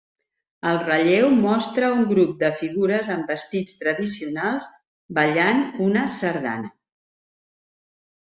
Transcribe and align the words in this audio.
El 0.67 0.77
relleu 0.85 1.25
mostra 1.41 1.89
un 1.97 2.07
grup 2.11 2.31
de 2.39 2.49
figures 2.61 3.09
amb 3.15 3.29
vestits 3.33 3.75
tradicionals 3.81 4.69
ballant 5.19 5.61
una 5.89 6.07
sardana. 6.19 6.73